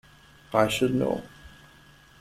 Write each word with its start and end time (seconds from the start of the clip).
I 0.51 0.67
should 0.67 0.95
know. 0.95 1.21